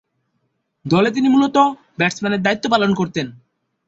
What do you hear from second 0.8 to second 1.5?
দলে তিনি